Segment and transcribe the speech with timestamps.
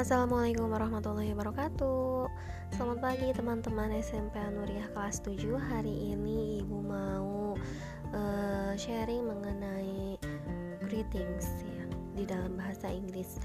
[0.00, 2.24] Assalamualaikum warahmatullahi wabarakatuh.
[2.72, 7.52] Selamat pagi teman-teman SMP Anuriah kelas 7 Hari ini ibu mau
[8.08, 10.16] uh, sharing mengenai
[10.88, 11.84] greetings ya
[12.16, 13.44] Di dalam bahasa Inggris.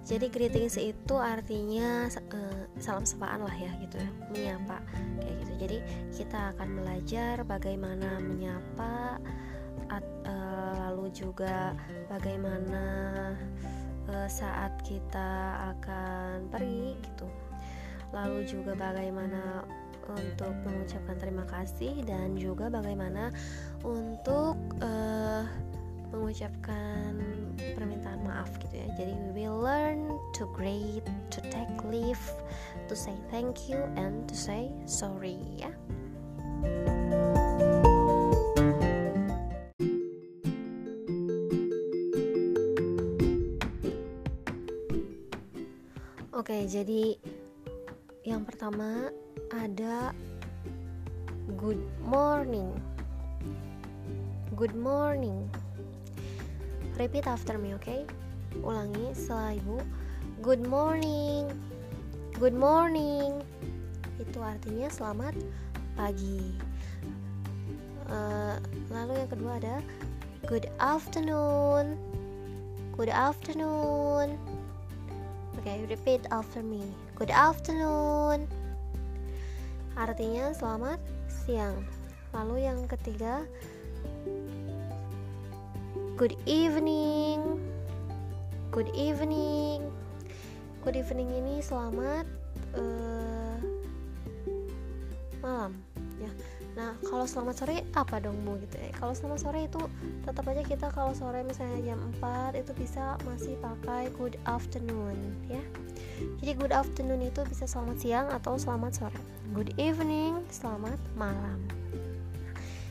[0.00, 4.80] Jadi greetings itu artinya uh, salam sapaan lah ya gitu ya Menyapa
[5.20, 5.52] kayak gitu.
[5.60, 5.78] Jadi
[6.16, 9.20] kita akan belajar bagaimana menyapa
[9.92, 11.76] at, uh, Lalu juga
[12.08, 12.82] bagaimana
[14.10, 17.28] uh, saat kita akan pergi gitu.
[18.14, 19.66] Lalu juga bagaimana
[20.06, 23.34] untuk mengucapkan terima kasih dan juga bagaimana
[23.82, 25.42] untuk uh,
[26.14, 27.18] mengucapkan
[27.74, 28.88] permintaan maaf gitu ya.
[28.94, 30.06] Jadi we will learn
[30.38, 31.02] to greet
[31.34, 32.22] to take leave
[32.86, 35.70] to say thank you and to say sorry ya.
[36.62, 36.95] Oke,
[46.66, 47.14] jadi
[48.26, 49.14] yang pertama
[49.54, 50.10] ada
[51.54, 52.74] good morning.
[54.58, 55.46] Good morning.
[56.98, 57.86] Repeat after me, oke?
[57.86, 58.02] Okay?
[58.66, 59.78] Ulangi setelah ibu.
[60.42, 61.46] Good morning.
[62.34, 63.46] Good morning.
[64.18, 65.38] Itu artinya selamat
[65.94, 66.50] pagi.
[68.10, 68.58] Uh,
[68.90, 69.76] lalu yang kedua ada
[70.50, 71.94] good afternoon.
[72.98, 74.34] Good afternoon
[75.66, 76.78] okay, repeat after me.
[77.18, 78.46] Good afternoon.
[79.98, 81.82] Artinya selamat siang.
[82.30, 83.42] Lalu yang ketiga,
[86.14, 87.58] good evening.
[88.70, 89.90] Good evening.
[90.86, 92.30] Good evening ini selamat
[92.78, 93.15] uh,
[97.16, 98.92] kalau selamat sore apa dong Bu gitu ya?
[98.92, 99.80] Kalau selamat sore itu
[100.20, 105.16] tetap aja kita kalau sore misalnya jam 4 itu bisa masih pakai good afternoon
[105.48, 105.64] ya.
[106.44, 109.20] Jadi good afternoon itu bisa selamat siang atau selamat sore.
[109.56, 111.64] Good evening, selamat malam.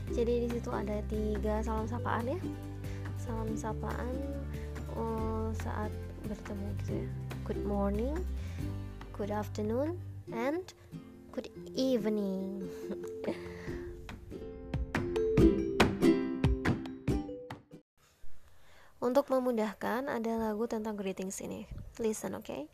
[0.09, 2.41] Jadi di situ ada tiga salam sapaan ya.
[3.21, 4.09] Salam sapaan
[4.97, 5.93] oh, saat
[6.25, 7.07] bertemu gitu ya.
[7.45, 8.17] Good morning,
[9.13, 10.01] good afternoon,
[10.33, 10.65] and
[11.29, 12.65] good evening.
[19.05, 21.69] Untuk memudahkan, ada lagu tentang greetings ini.
[22.01, 22.65] Listen, okay?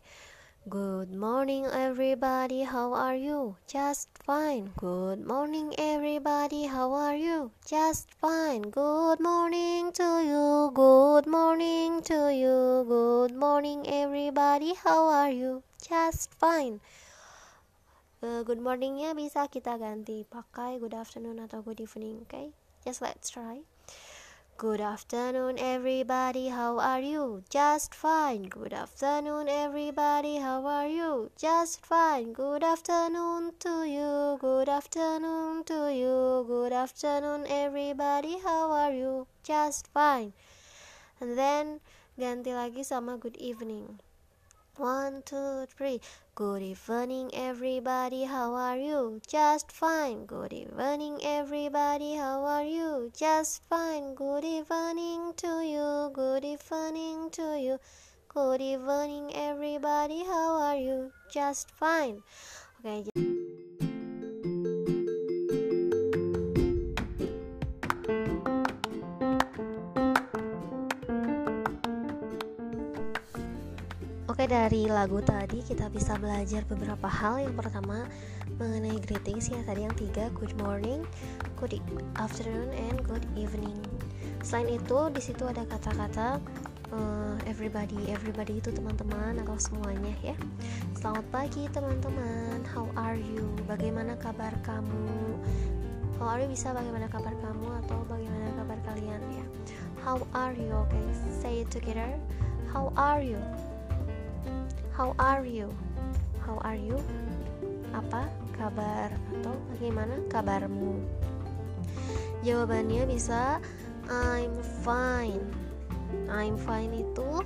[0.64, 2.64] Good morning, everybody.
[2.64, 3.59] How are you?
[3.68, 4.72] Just fine.
[4.80, 6.72] Good morning, everybody.
[6.72, 7.52] How are you?
[7.68, 8.72] Just fine.
[8.72, 10.72] Good morning to you.
[10.72, 12.88] Good morning to you.
[12.88, 14.80] Good morning, everybody.
[14.80, 15.68] How are you?
[15.84, 16.80] Just fine.
[18.24, 22.56] Uh, good morningnya bisa kita ganti pakai good afternoon atau good evening, okay?
[22.88, 23.68] Just let's try.
[24.61, 26.49] Good afternoon, everybody.
[26.49, 27.44] How are you?
[27.49, 28.44] Just fine.
[28.44, 30.35] Good afternoon, everybody.
[30.38, 31.31] How are you?
[31.35, 32.31] Just fine.
[32.31, 34.38] Good afternoon to you.
[34.39, 36.45] Good afternoon to you.
[36.45, 38.38] Good afternoon, everybody.
[38.44, 39.25] How are you?
[39.41, 40.33] Just fine.
[41.19, 41.81] And then
[42.19, 43.97] ganti lagi sama good evening.
[44.77, 46.05] One, two, three.
[46.41, 48.24] Good evening, everybody.
[48.24, 49.22] How are you?
[49.28, 50.25] Just fine.
[50.25, 52.16] Good evening, everybody.
[52.16, 53.12] How are you?
[53.16, 54.16] Just fine.
[54.16, 56.09] Good evening to you.
[56.12, 57.78] Good evening to you.
[58.28, 60.24] Good evening, everybody.
[60.24, 61.12] How are you?
[61.31, 62.24] Just fine.
[62.84, 63.41] Okay.
[74.41, 78.09] Oke dari lagu tadi kita bisa belajar beberapa hal Yang pertama
[78.57, 81.06] mengenai greetings ya Tadi yang tiga good morning,
[81.62, 81.78] good
[82.18, 83.78] afternoon, and good evening
[84.41, 86.41] Selain itu di situ ada kata-kata
[86.90, 90.34] uh, everybody Everybody itu teman-teman atau semuanya ya
[90.97, 93.46] Selamat pagi teman-teman How are you?
[93.69, 95.38] Bagaimana kabar kamu?
[96.18, 99.46] How are you bisa bagaimana kabar kamu Atau bagaimana kabar kalian ya
[100.01, 100.74] How are you?
[100.74, 102.10] Oke okay, say it together
[102.74, 103.38] How are you?
[104.91, 105.71] How are you?
[106.43, 106.99] How are you?
[107.95, 108.27] Apa
[108.59, 109.07] kabar
[109.39, 110.99] atau bagaimana kabarmu?
[112.43, 113.63] Jawabannya bisa
[114.11, 114.51] I'm
[114.83, 115.47] fine.
[116.27, 117.39] I'm fine itu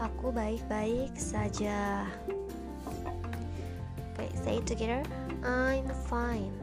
[0.00, 2.08] aku baik-baik saja.
[4.16, 5.04] Okay, say it together.
[5.44, 6.56] I'm fine.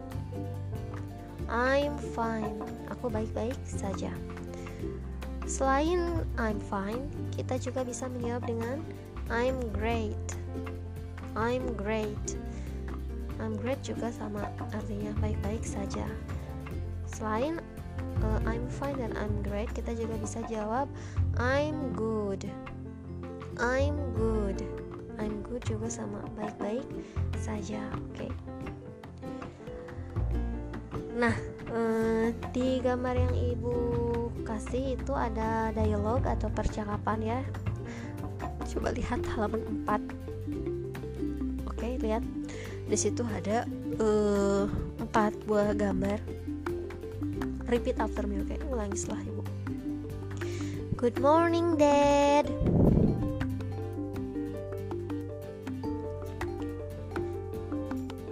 [1.46, 2.58] I'm fine.
[2.90, 4.10] Aku baik-baik saja.
[5.48, 8.84] Selain I'm fine, kita juga bisa menjawab dengan
[9.28, 10.28] I'm great.
[11.36, 12.40] I'm great.
[13.38, 16.08] I'm great juga sama artinya baik-baik saja.
[17.06, 17.62] Selain
[18.26, 20.90] uh, I'm fine dan I'm great, kita juga bisa jawab
[21.38, 22.48] I'm good.
[23.62, 24.62] I'm good.
[25.18, 26.86] I'm good juga sama baik-baik
[27.42, 28.32] saja oke okay?
[31.18, 31.34] nah
[31.74, 33.76] eh, di gambar yang ibu
[34.46, 37.40] kasih itu ada dialog atau percakapan ya
[38.78, 42.22] coba lihat halaman 4 oke lihat.
[42.86, 43.66] Di situ ada
[43.98, 44.70] uh,
[45.02, 46.22] empat buah gambar.
[47.74, 48.54] Repeat after me oke?
[48.54, 48.62] Okay?
[48.70, 49.42] ulangi setelah ibu.
[50.94, 52.46] Good morning dad.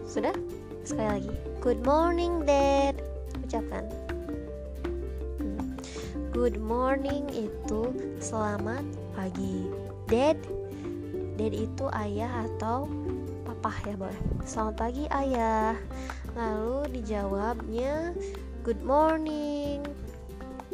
[0.06, 0.38] Sudah?
[0.86, 1.33] Sekali lagi.
[1.57, 3.01] Good morning dad.
[3.42, 3.89] Ucapkan.
[5.42, 5.74] Hmm.
[6.38, 7.89] good morning itu
[8.21, 8.86] selamat
[9.18, 10.38] pagi dad.
[11.36, 12.88] Dad itu ayah atau
[13.44, 14.22] papa ya boleh.
[14.46, 15.74] Selamat pagi ayah.
[16.38, 18.13] Lalu dijawabnya
[18.62, 19.81] good morning.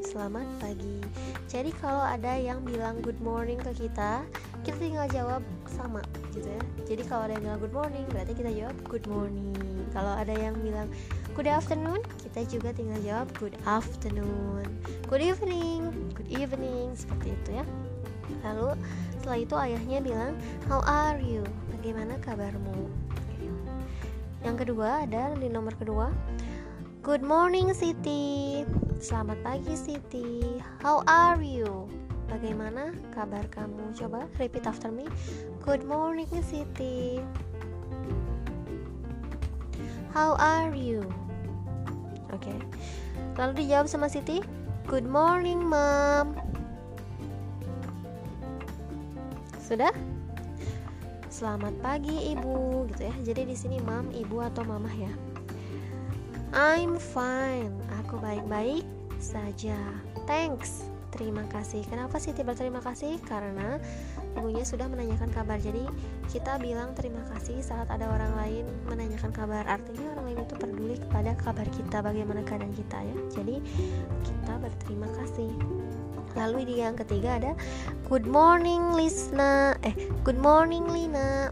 [0.02, 1.00] Selamat pagi.
[1.48, 4.26] Jadi kalau ada yang bilang good morning ke kita
[4.62, 6.04] kita tinggal jawab sama
[6.36, 6.64] gitu ya.
[6.86, 9.56] Jadi kalau ada yang bilang good morning berarti kita jawab good morning.
[9.96, 10.92] Kalau ada yang bilang
[11.34, 14.68] good afternoon kita juga tinggal jawab good afternoon.
[15.08, 16.12] Good evening.
[16.20, 17.66] Good evening seperti itu ya.
[18.46, 18.80] Lalu
[19.22, 20.34] setelah itu ayahnya bilang
[20.66, 21.46] how are you
[21.78, 22.90] bagaimana kabarmu
[24.42, 26.10] yang kedua ada di nomor kedua
[27.02, 28.62] Good morning Siti
[29.02, 31.90] Selamat pagi Siti How are you?
[32.30, 33.98] Bagaimana kabar kamu?
[33.98, 35.10] Coba repeat after me
[35.66, 37.18] Good morning Siti
[40.14, 41.06] How are you?
[42.30, 42.58] Oke okay.
[43.34, 44.46] Lalu dijawab sama Siti
[44.86, 46.51] Good morning mom
[49.72, 49.96] Sudah?
[51.32, 53.16] Selamat pagi ibu gitu ya.
[53.24, 55.08] Jadi di sini mam, ibu atau mamah ya.
[56.52, 57.72] I'm fine.
[58.04, 58.84] Aku baik-baik
[59.24, 59.80] saja.
[60.28, 60.92] Thanks.
[61.16, 61.88] Terima kasih.
[61.88, 63.16] Kenapa sih tiba terima kasih?
[63.24, 63.80] Karena
[64.36, 65.56] ibunya sudah menanyakan kabar.
[65.56, 65.88] Jadi
[66.28, 69.64] kita bilang terima kasih saat ada orang lain menanyakan kabar.
[69.72, 73.18] Artinya orang lain itu peduli kepada kabar kita, bagaimana keadaan kita ya.
[73.40, 73.64] Jadi
[74.20, 75.52] kita berterima kasih.
[76.36, 77.52] Lalu di yang ketiga ada
[78.08, 79.76] Good morning Lisna.
[79.84, 79.96] Eh,
[80.28, 81.52] good morning Lina.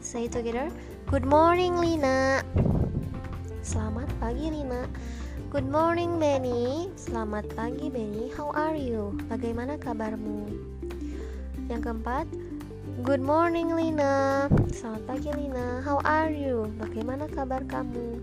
[0.00, 0.72] Say together.
[1.08, 2.44] Good morning Lina.
[3.68, 4.88] Selamat pagi Lina
[5.52, 9.12] Good morning Benny Selamat pagi Benny How are you?
[9.28, 10.48] Bagaimana kabarmu?
[11.68, 12.24] Yang keempat
[13.04, 16.72] Good morning Lina Selamat pagi Lina How are you?
[16.80, 18.17] Bagaimana kabar kamu?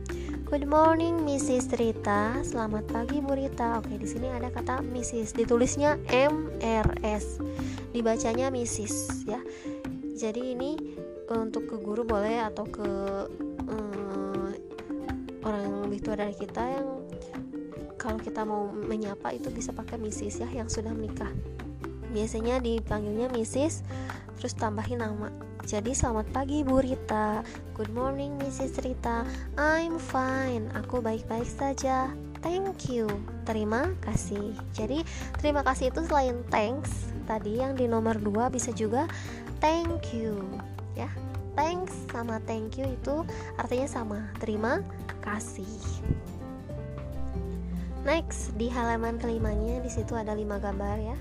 [0.46, 1.74] Good morning Mrs.
[1.74, 5.34] Rita Selamat pagi Bu Rita Oke di sini ada kata Mrs.
[5.34, 7.42] Ditulisnya MRS
[7.90, 9.26] Dibacanya Mrs.
[9.26, 9.42] ya
[10.14, 10.78] Jadi ini
[11.34, 12.90] untuk ke guru boleh atau ke
[15.46, 16.88] orang yang lebih tua dari kita yang
[17.98, 21.30] kalau kita mau menyapa itu bisa pakai Mrs ya yang sudah menikah
[22.14, 23.86] biasanya dipanggilnya Mrs
[24.38, 25.34] terus tambahin nama
[25.66, 27.42] jadi selamat pagi Bu Rita.
[27.74, 29.26] Good morning Mrs Rita.
[29.58, 30.70] I'm fine.
[30.78, 32.14] Aku baik-baik saja.
[32.46, 33.10] Thank you.
[33.50, 34.54] Terima kasih.
[34.78, 35.02] Jadi
[35.42, 39.10] terima kasih itu selain thanks Tadi yang di nomor 2 bisa juga
[39.58, 40.38] Thank you
[40.94, 41.10] Ya.
[41.58, 43.26] Thanks sama thank you itu
[43.58, 44.20] artinya sama.
[44.38, 44.86] Terima
[45.26, 45.66] kasih.
[48.06, 51.18] Next di halaman kelimanya di situ ada lima gambar ya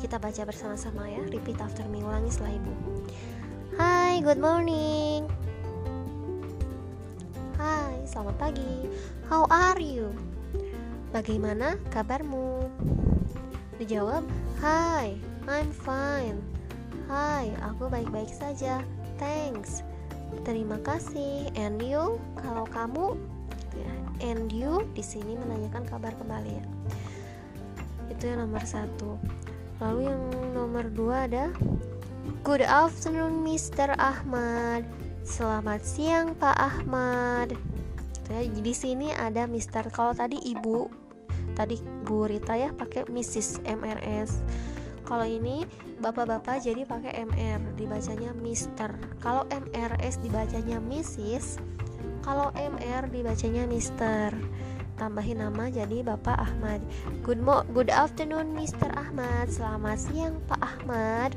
[0.00, 2.72] kita baca bersama-sama ya repeat after me ulangi setelah ibu
[3.76, 5.28] Hai good morning
[7.60, 8.88] Hai selamat pagi
[9.28, 10.08] how are you
[11.10, 12.70] Bagaimana kabarmu?
[13.82, 14.22] Dijawab,
[14.62, 15.18] Hai,
[15.50, 16.38] I'm fine.
[17.10, 18.78] Hai, aku baik-baik saja.
[19.18, 19.82] Thanks.
[20.46, 21.50] Terima kasih.
[21.58, 22.22] And you?
[22.38, 23.18] Kalau kamu
[23.74, 23.92] ya,
[24.22, 26.66] and you di sini menanyakan kabar kembali ya.
[28.06, 29.18] Itu yang nomor satu.
[29.80, 30.22] Lalu yang
[30.52, 31.48] nomor dua ada
[32.40, 33.96] Good afternoon, Mr.
[34.00, 34.84] Ahmad.
[35.24, 37.52] Selamat siang, Pak Ahmad.
[38.32, 39.92] Ya, di sini ada Mr.
[39.92, 40.88] Kalau tadi ibu,
[41.60, 43.60] tadi Bu Rita ya pakai Mrs.
[43.68, 44.40] MRS
[45.04, 45.66] kalau ini
[45.98, 51.58] bapak-bapak jadi pakai MR dibacanya Mister kalau MRS dibacanya Mrs
[52.22, 54.30] kalau MR dibacanya Mister
[55.00, 56.84] tambahin nama jadi Bapak Ahmad.
[57.24, 58.92] Good mo good afternoon Mr.
[58.92, 59.48] Ahmad.
[59.48, 61.32] Selamat siang Pak Ahmad.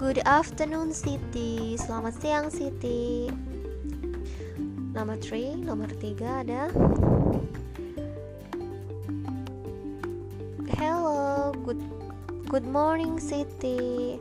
[0.00, 1.76] Good afternoon Siti.
[1.76, 3.28] Selamat siang Siti.
[4.96, 6.72] Nomor 3 nomor 3 ada.
[10.80, 11.84] Hello good
[12.54, 14.14] Good morning Siti.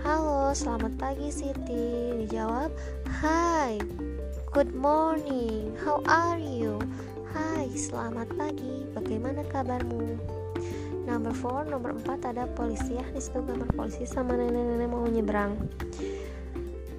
[0.00, 2.16] Halo, selamat pagi Siti.
[2.24, 2.72] Dijawab,
[3.20, 3.76] Hai,
[4.56, 5.76] good morning.
[5.84, 6.80] How are you?
[7.36, 8.88] Hai, selamat pagi.
[8.96, 10.16] Bagaimana kabarmu?
[11.04, 13.04] number four nomor empat ada polisi ya.
[13.12, 15.60] Di situ gambar polisi sama nenek-nenek mau nyebrang.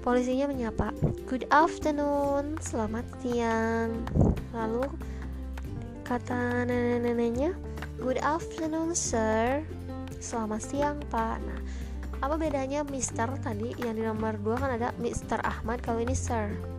[0.06, 0.94] Polisinya menyapa
[1.26, 2.62] good afternoon.
[2.62, 4.06] Selamat siang.
[4.54, 4.86] Lalu
[6.06, 7.58] kata nenek-neneknya
[7.98, 9.66] good afternoon sir.
[10.22, 11.42] Selamat siang pak.
[11.42, 11.58] Nah
[12.22, 13.74] apa bedanya Mister tadi?
[13.82, 16.77] Yang di nomor 2 kan ada Mister Ahmad kalau ini Sir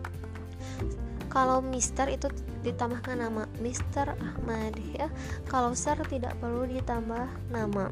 [1.30, 2.26] kalau Mister itu
[2.66, 3.46] ditambahkan nama.
[3.62, 5.06] Mister Ahmad ya.
[5.46, 7.88] Kalau Sir tidak perlu ditambah nama.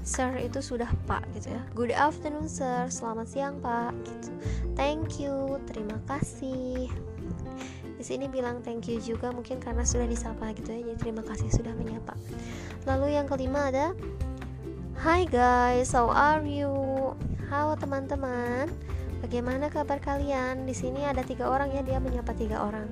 [0.00, 1.62] Sir itu sudah Pak gitu ya.
[1.76, 2.88] Good afternoon Sir.
[2.88, 4.32] Selamat siang Pak gitu.
[4.74, 5.60] Thank you.
[5.68, 6.88] Terima kasih.
[8.00, 10.80] Di sini bilang thank you juga mungkin karena sudah disapa gitu ya.
[10.80, 12.16] Jadi terima kasih sudah menyapa.
[12.88, 13.92] Lalu yang kelima ada
[15.00, 16.68] Hai guys, how are you?
[17.48, 18.68] Halo teman-teman,
[19.20, 20.66] bagaimana kabar kalian?
[20.66, 22.88] Di sini ada tiga orang ya, dia menyapa tiga orang.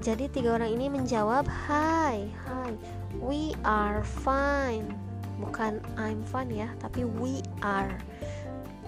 [0.00, 2.72] Jadi tiga orang ini menjawab, Hai, hai,
[3.20, 4.88] we are fine.
[5.36, 7.92] Bukan I'm fine ya, tapi we are.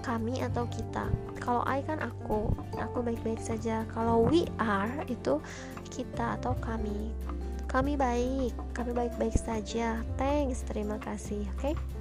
[0.01, 1.07] Kami atau kita.
[1.39, 3.85] Kalau I kan aku, aku baik-baik saja.
[3.93, 5.39] Kalau we are itu
[5.93, 7.13] kita atau kami
[7.73, 10.05] kami baik, kami baik-baik saja.
[10.21, 11.49] Thanks, terima kasih.
[11.57, 11.73] Oke.
[11.73, 11.92] Okay?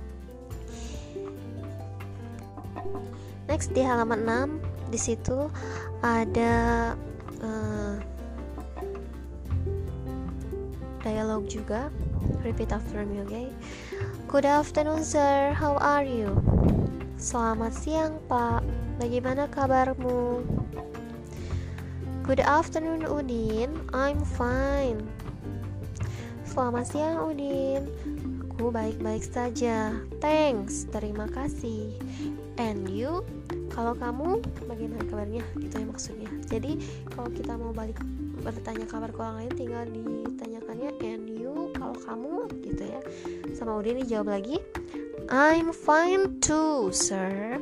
[3.50, 5.50] Next di halaman 6 di situ
[6.04, 6.54] ada
[7.42, 7.96] uh,
[11.04, 11.90] dialog juga.
[12.46, 13.50] Repeat after me, okay?
[14.30, 15.54] Good afternoon, sir.
[15.54, 16.38] How are you?
[17.18, 18.66] Selamat siang, Pak.
[19.02, 20.46] Bagaimana kabarmu?
[22.26, 23.74] Good afternoon, Udin.
[23.92, 25.02] I'm fine.
[26.52, 27.88] Selamat siang Udin
[28.52, 31.96] Aku baik-baik saja Thanks, terima kasih
[32.62, 33.25] And you?
[33.74, 35.41] Kalau kamu bagaimana kabarnya?
[35.58, 36.77] Itu yang maksudnya Jadi
[37.10, 37.98] kalau kita mau balik
[38.41, 43.01] bertanya kabar ke orang lain tinggal ditanyakannya and you kalau kamu gitu ya
[43.53, 44.58] sama Udin dijawab lagi
[45.30, 47.62] I'm fine too sir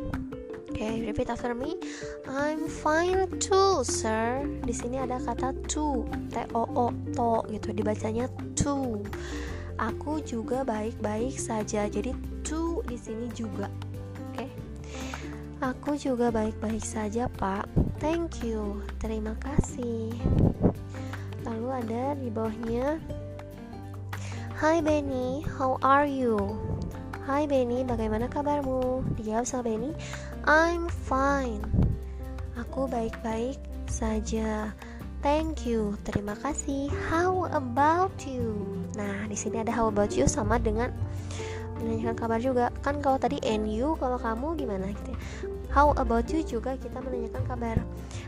[0.80, 1.76] okay, repeat after me.
[2.24, 4.48] I'm fine too, sir.
[4.64, 7.76] Di sini ada kata to, t o o to gitu.
[7.76, 9.04] Dibacanya to.
[9.76, 11.84] Aku juga baik-baik saja.
[11.92, 12.16] Jadi
[12.48, 13.68] to di sini juga.
[15.60, 17.68] Aku juga baik-baik saja, Pak.
[18.00, 18.80] Thank you.
[19.04, 20.16] Terima kasih.
[21.44, 22.96] Lalu ada di bawahnya
[24.60, 26.40] Hi Benny, how are you?
[27.28, 29.04] Hai Benny, bagaimana kabarmu?
[29.20, 29.92] Dijawab sama Benny,
[30.48, 31.64] I'm fine.
[32.56, 33.60] Aku baik-baik
[33.92, 34.72] saja.
[35.20, 36.00] Thank you.
[36.08, 36.88] Terima kasih.
[37.12, 38.80] How about you?
[38.96, 40.96] Nah, di sini ada how about you sama dengan
[41.80, 42.66] menanyakan kabar juga.
[42.84, 45.20] Kan kalau tadi and you, kalau kamu gimana gitu ya.
[45.70, 47.78] How about you juga kita menanyakan kabar.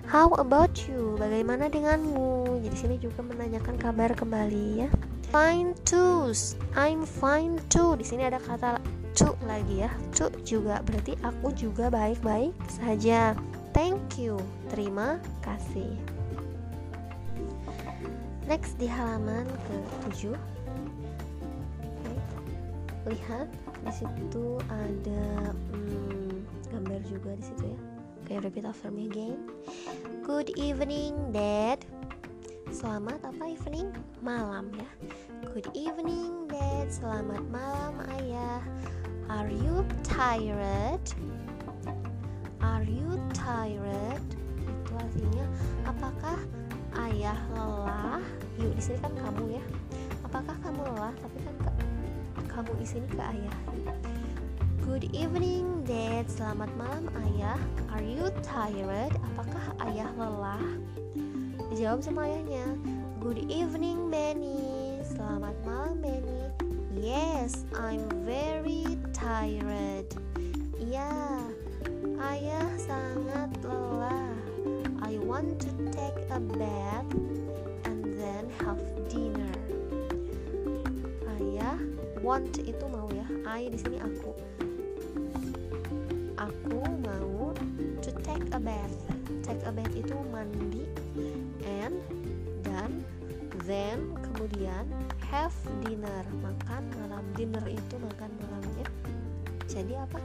[0.08, 1.20] How about you?
[1.20, 2.62] Bagaimana denganmu?
[2.64, 4.90] Jadi sini juga menanyakan kabar kembali ya.
[5.34, 6.32] Fine too.
[6.78, 7.96] I'm fine too.
[7.98, 8.78] Di sini ada kata
[9.16, 13.36] to lagi ya to juga berarti aku juga baik-baik saja
[13.76, 14.40] thank you
[14.72, 16.00] terima kasih
[18.48, 19.76] next di halaman ke
[20.16, 20.61] 7 okay.
[23.10, 23.48] Lihat
[23.82, 27.80] di situ ada hmm, gambar juga di situ ya
[28.26, 29.38] okay, repeat after me again
[30.22, 31.82] good evening dad
[32.70, 33.90] selamat apa evening
[34.22, 34.90] malam ya
[35.50, 38.62] good evening dad selamat malam ayah
[39.32, 41.00] Are you tired?
[42.60, 44.20] Are you tired?
[44.60, 45.46] Itu artinya
[45.88, 46.36] apakah
[47.08, 48.20] ayah lelah?
[48.60, 49.64] Yuk di sini kan kamu ya.
[50.28, 51.16] Apakah kamu lelah?
[51.16, 51.56] Tapi kan
[52.52, 53.58] kamu di ke ayah.
[54.84, 56.28] Good evening, Dad.
[56.28, 57.56] Selamat malam, Ayah.
[57.96, 59.16] Are you tired?
[59.32, 60.60] Apakah ayah lelah?
[61.72, 62.76] Dijawab sama ayahnya.
[63.24, 65.00] Good evening, Benny.
[65.00, 66.52] Selamat malam, Benny.
[66.92, 70.12] Yes, I'm very tired.
[70.76, 71.40] Ya,
[72.20, 74.36] ayah sangat lelah.
[75.00, 77.08] I want to take a bath
[77.88, 79.41] and then have dinner.
[82.22, 83.26] Want itu mau ya.
[83.48, 84.32] I di sini aku.
[86.38, 87.56] Aku mau
[88.04, 88.94] to take a bath.
[89.42, 90.86] Take a bath itu mandi
[91.66, 91.98] and
[92.62, 93.02] dan
[93.66, 94.86] then kemudian
[95.24, 96.24] have dinner.
[96.44, 97.24] Makan malam.
[97.34, 98.88] Dinner itu makan malamnya.
[99.72, 100.20] Jadi apa?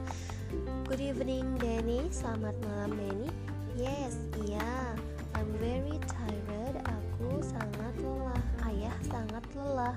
[0.90, 2.10] Good evening Danny.
[2.10, 3.30] Selamat malam Danny.
[3.78, 4.98] Yes iya.
[5.38, 6.82] I'm very tired.
[6.82, 8.42] Aku sangat lelah.
[8.66, 9.96] Ayah sangat lelah.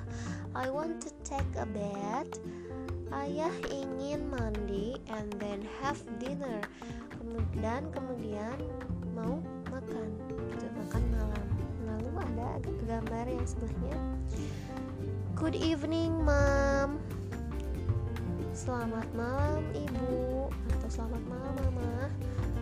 [0.56, 2.40] I want to take a bath.
[3.12, 6.64] Ayah ingin mandi and then have dinner.
[7.60, 8.58] Dan kemudian
[9.14, 10.10] mau makan.
[10.56, 11.46] Gitu makan malam.
[11.86, 12.50] Lalu ada
[12.88, 14.00] gambar yang sebelahnya.
[15.36, 17.00] Good evening, Mom.
[18.60, 20.52] selamat malam ibu.
[20.76, 22.12] Atau selamat malam mama.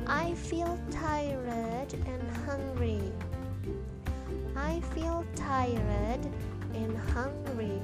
[0.06, 3.02] I feel tired and hungry.
[4.54, 6.22] I feel tired
[6.78, 7.82] and hungry.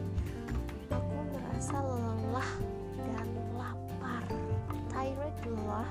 [0.94, 2.52] Aku merasa lelah
[3.02, 4.26] dan lapar.
[4.94, 5.90] Tired lelah.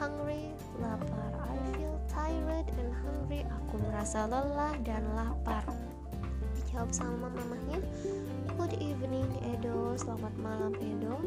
[0.00, 1.30] Hungry lapar.
[1.44, 3.44] I feel tired and hungry.
[3.44, 5.68] Aku merasa lelah dan lapar.
[6.56, 7.84] Dijawab sama mamahnya
[8.56, 9.92] Good evening Edo.
[10.00, 11.20] Selamat malam Edo.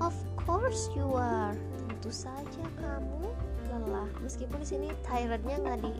[0.00, 1.52] Of course you are.
[1.84, 3.28] Tentu saja kamu
[3.68, 4.08] lelah.
[4.24, 5.92] Meskipun di sini tirednya nggak di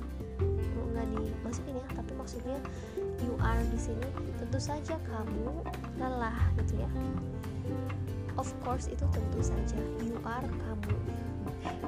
[1.01, 2.59] nggak dimasukin ya tapi maksudnya
[3.25, 4.05] you are di sini
[4.37, 5.65] tentu saja kamu
[5.97, 6.91] lelah gitu ya.
[8.37, 9.81] Of course itu tentu saja.
[10.05, 10.97] You are kamu.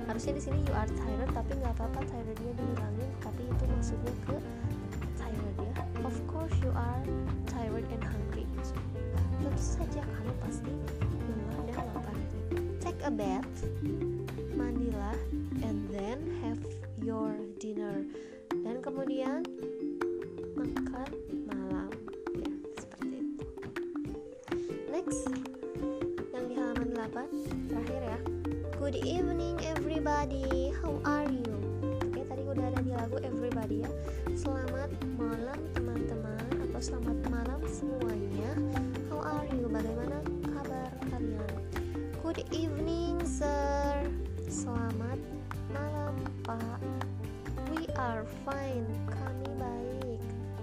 [0.09, 4.37] Harusnya di sini you are tired tapi nggak apa-apa tirednya dihilangin tapi itu maksudnya ke
[5.21, 5.75] tired ya.
[6.05, 7.05] Of course you are
[7.49, 8.49] tired and hungry.
[9.45, 10.73] Tentu saja kamu pasti
[11.29, 12.17] lelah dan lapar.
[12.81, 13.69] Take a bath
[14.57, 15.17] mandilah
[15.65, 16.61] and then have
[17.01, 18.05] your dinner
[18.93, 19.41] kemudian
[20.53, 21.09] makan
[21.49, 21.89] malam.
[22.37, 23.45] Ya seperti itu.
[24.93, 25.33] Next
[26.37, 28.19] yang di halaman 8 terakhir ya.
[28.77, 30.77] Good evening everybody.
[30.77, 31.57] How are you?
[32.05, 33.91] Oke tadi udah ada di lagu everybody ya.
[34.37, 38.53] Selamat malam teman-teman atau selamat malam semuanya.
[39.09, 39.73] How are you?
[39.73, 40.21] Bagaimana
[40.53, 41.53] kabar kalian?
[42.21, 44.05] Good evening sir.
[44.53, 45.17] Selamat
[45.73, 46.13] malam
[46.45, 47.02] pak
[47.97, 48.89] are fine.
[49.09, 50.23] Kami baik.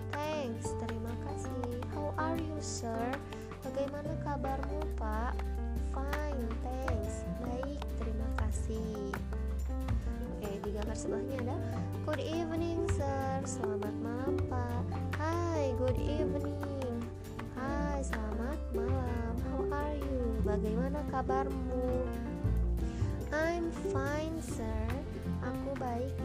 [0.09, 0.74] Thanks.
[0.81, 1.81] Terima kasih.
[1.93, 3.13] How are you sir?
[3.62, 5.36] Bagaimana kabarmu pak?
[5.93, 7.27] Fine thanks.
[7.43, 9.13] Baik terima kasih.
[10.39, 11.57] Oke di gambar sebelahnya ada
[12.07, 13.45] good evening sir.
[13.45, 14.86] Selamat malam pak.
[15.19, 16.98] Hai good evening.
[17.53, 19.33] Hai selamat malam.
[19.45, 20.24] How are you?
[20.41, 22.09] Bagaimana kabarmu?
[23.29, 24.87] I'm fine sir.
[25.46, 26.18] Aku baik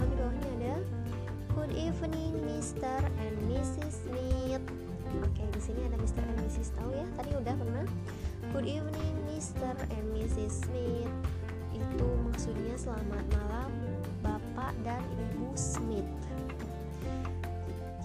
[0.00, 0.74] lalu di bawahnya ada
[1.52, 3.04] good evening Mr.
[3.20, 4.08] and Mrs.
[4.08, 4.64] Smith
[5.20, 6.22] Oke, di sini ada Mr.
[6.22, 6.70] and Mrs.
[6.78, 7.02] tahu ya?
[7.18, 7.82] Tadi udah pernah.
[8.54, 9.74] Good evening Mr.
[9.90, 10.64] and Mrs.
[10.64, 11.10] Smith.
[11.74, 13.70] Itu maksudnya selamat malam
[14.22, 16.06] Bapak dan Ibu Smith.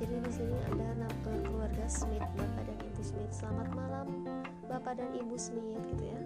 [0.01, 3.31] Jadi di sini ada keluarga Smith, Bapak dan Ibu Smith.
[3.31, 4.07] Selamat malam
[4.65, 6.19] Bapak dan Ibu Smith gitu ya.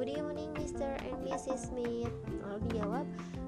[0.00, 0.96] Good evening Mr.
[1.04, 1.70] and Mrs.
[1.70, 2.10] Smith.
[2.40, 3.04] Lalu dijawab,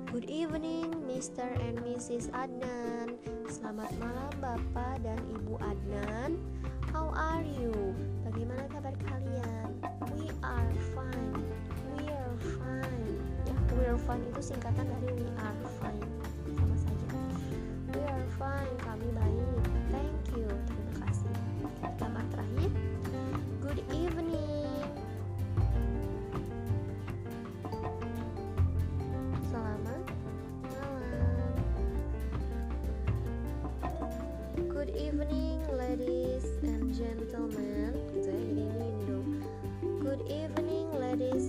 [0.09, 1.45] Good evening Mr.
[1.45, 2.33] and Mrs.
[2.33, 3.21] Adnan.
[3.45, 6.41] Selamat malam Bapak dan Ibu Adnan.
[6.89, 7.93] How are you?
[8.25, 9.69] Bagaimana kabar kalian?
[10.17, 11.45] We are fine.
[11.93, 13.21] We are fine.
[13.45, 16.09] Ya, we are fine itu singkatan dari we are fine.
[16.57, 17.21] Sama saja.
[17.93, 18.73] We are fine.
[18.81, 19.61] Kami baik.
[19.93, 20.49] Thank you.
[20.49, 21.37] Terima kasih.
[22.01, 22.73] Gambar terakhir.
[23.61, 24.28] Good evening.
[34.99, 37.95] Evening ladies and gentlemen.
[40.01, 41.49] Good evening ladies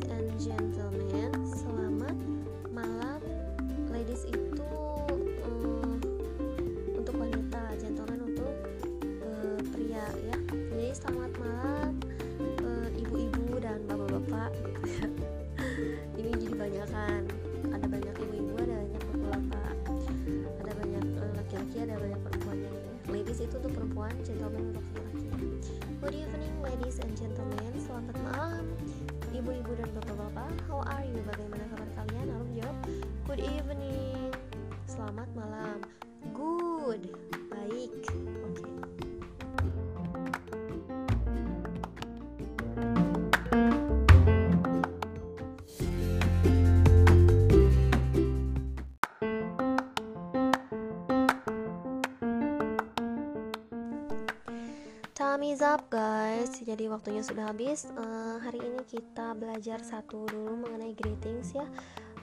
[55.60, 56.56] is up guys?
[56.64, 57.84] Jadi waktunya sudah habis.
[57.92, 61.68] Eh, Hari ini kita belajar satu dulu mengenai greetings ya.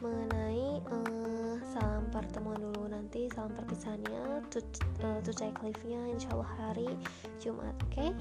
[0.01, 4.59] Mengenai eh, salam pertemuan dulu Nanti salam perpisahannya To,
[5.05, 6.88] eh, to check live-nya insya Allah hari
[7.37, 8.16] Jumat Oke?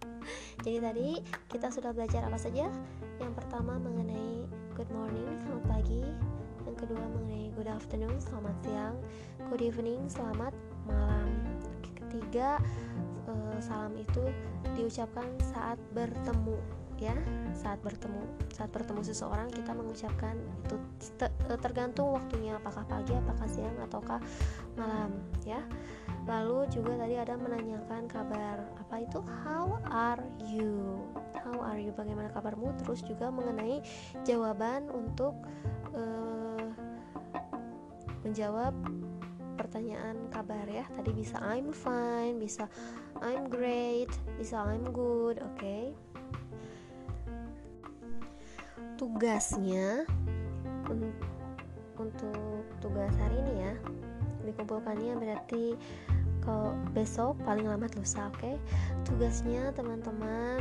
[0.64, 1.08] Jadi tadi
[1.52, 2.64] kita sudah belajar apa saja?
[3.20, 4.48] Yang pertama mengenai
[4.80, 6.00] good morning Selamat pagi.
[6.64, 8.96] Yang kedua mengenai good afternoon Selamat siang.
[9.52, 10.56] Good evening Selamat
[10.88, 11.28] malam
[12.14, 12.62] Ketiga
[13.26, 14.22] eh, salam itu
[14.78, 16.54] diucapkan saat bertemu
[17.02, 17.18] ya.
[17.58, 18.22] Saat bertemu
[18.54, 20.78] saat bertemu seseorang kita mengucapkan itu
[21.26, 24.22] eh, tergantung waktunya apakah pagi apakah siang ataukah
[24.78, 25.10] malam
[25.42, 25.58] ya.
[26.30, 29.18] Lalu juga tadi ada menanyakan kabar apa itu?
[29.42, 31.02] How are you?
[31.42, 31.90] How are you?
[31.98, 32.78] Bagaimana kabarmu?
[32.78, 33.82] Terus juga mengenai
[34.22, 35.34] jawaban untuk
[35.98, 36.70] uh,
[38.22, 38.72] menjawab
[39.54, 42.66] pertanyaan kabar ya tadi bisa I'm fine bisa
[43.22, 45.94] I'm great bisa I'm good oke okay?
[48.98, 50.06] tugasnya
[51.94, 53.74] untuk tugas hari ini ya
[54.44, 55.78] dikumpulkannya berarti
[56.44, 58.56] kalau besok paling lambat lusa oke okay?
[59.08, 60.60] tugasnya teman-teman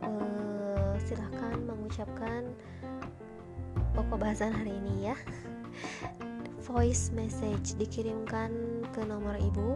[0.00, 2.48] uh, silahkan mengucapkan
[3.92, 5.16] pokok bahasan hari ini ya
[6.62, 8.50] voice message dikirimkan
[8.94, 9.74] ke nomor ibu.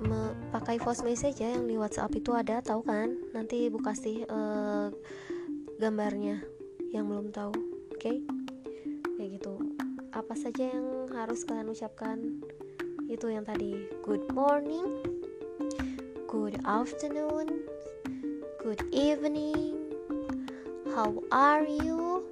[0.00, 3.16] Me pakai voice message ya yang di WhatsApp itu ada tahu kan?
[3.32, 4.88] Nanti ibu kasih uh,
[5.80, 6.44] gambarnya
[6.92, 7.52] yang belum tahu
[7.92, 7.96] oke?
[7.96, 8.20] Okay?
[9.16, 9.56] kayak gitu.
[10.16, 12.40] Apa saja yang harus kalian ucapkan?
[13.08, 13.88] Itu yang tadi.
[14.04, 15.20] Good morning
[16.30, 17.66] good afternoon
[18.62, 19.74] good evening
[20.94, 22.22] how are you?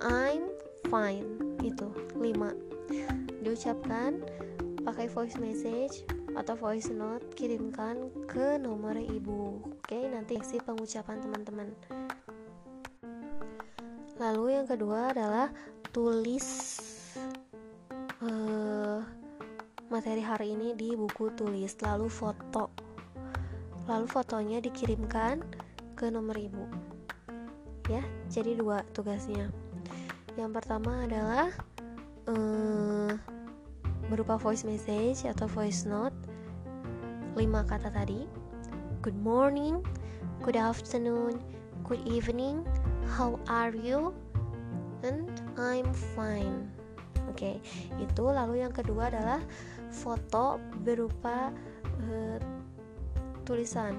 [0.00, 0.49] I'm
[0.90, 1.26] fine.
[1.62, 2.50] Itu lima.
[3.40, 4.20] Diucapkan
[4.82, 6.02] pakai voice message
[6.34, 9.62] atau voice note kirimkan ke nomor ibu.
[9.62, 11.68] Oke nanti si pengucapan teman-teman.
[14.18, 15.48] Lalu yang kedua adalah
[15.94, 16.76] tulis
[18.20, 19.00] uh,
[19.88, 21.78] materi hari ini di buku tulis.
[21.80, 22.68] Lalu foto.
[23.86, 25.40] Lalu fotonya dikirimkan
[25.94, 26.66] ke nomor ibu.
[27.90, 29.50] Ya jadi dua tugasnya
[30.38, 31.50] yang pertama adalah
[32.30, 33.10] uh,
[34.06, 36.14] berupa voice message atau voice note
[37.38, 38.26] lima kata tadi.
[39.00, 39.80] Good morning
[40.44, 41.40] good afternoon
[41.86, 42.62] good evening
[43.06, 44.14] how are you
[45.02, 46.68] and I'm fine.
[47.30, 47.62] Oke,
[47.96, 48.24] itu.
[48.26, 49.40] Lalu yang kedua adalah
[49.88, 51.54] foto berupa
[52.04, 52.38] uh,
[53.46, 53.96] tulisan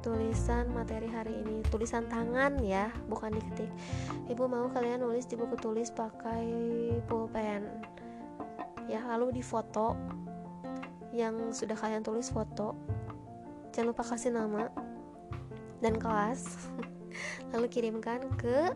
[0.00, 1.62] tulisan materi hari ini.
[1.68, 3.70] Tulisan tangan ya bukan diketik.
[4.30, 6.48] Ibu mau kalian nulis di buku tulis pakai
[7.06, 7.66] pulpen.
[8.86, 9.98] Ya lalu di foto.
[11.12, 12.76] Yang sudah kalian tulis foto.
[13.74, 14.70] Jangan lupa kasih nama
[15.78, 16.68] dan kelas.
[17.54, 18.74] Lalu kirimkan ke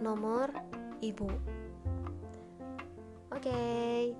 [0.00, 0.50] nomor
[1.02, 1.28] ibu.
[3.34, 4.14] Okay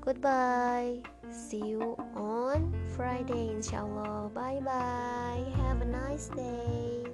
[0.00, 4.30] goodbye see you on friday inshallah.
[4.34, 7.04] Bye bye have a nice day